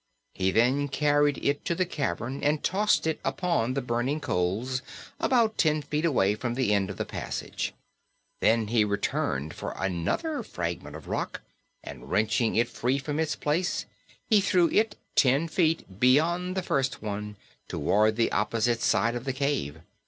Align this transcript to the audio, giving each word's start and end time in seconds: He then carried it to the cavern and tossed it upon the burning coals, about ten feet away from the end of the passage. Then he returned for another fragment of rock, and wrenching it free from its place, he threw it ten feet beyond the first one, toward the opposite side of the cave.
He 0.33 0.49
then 0.49 0.87
carried 0.87 1.37
it 1.45 1.63
to 1.65 1.75
the 1.75 1.85
cavern 1.85 2.41
and 2.41 2.63
tossed 2.63 3.05
it 3.05 3.19
upon 3.23 3.75
the 3.75 3.83
burning 3.83 4.19
coals, 4.19 4.81
about 5.19 5.59
ten 5.59 5.83
feet 5.83 6.05
away 6.05 6.33
from 6.33 6.55
the 6.55 6.73
end 6.73 6.89
of 6.89 6.97
the 6.97 7.05
passage. 7.05 7.75
Then 8.39 8.69
he 8.69 8.83
returned 8.83 9.53
for 9.53 9.73
another 9.77 10.41
fragment 10.41 10.95
of 10.95 11.07
rock, 11.07 11.41
and 11.83 12.09
wrenching 12.09 12.55
it 12.55 12.67
free 12.67 12.97
from 12.97 13.19
its 13.19 13.35
place, 13.35 13.85
he 14.25 14.41
threw 14.41 14.69
it 14.71 14.95
ten 15.13 15.47
feet 15.47 15.99
beyond 15.99 16.57
the 16.57 16.63
first 16.63 17.03
one, 17.03 17.35
toward 17.67 18.15
the 18.15 18.31
opposite 18.31 18.81
side 18.81 19.13
of 19.13 19.25
the 19.25 19.33
cave. 19.33 19.81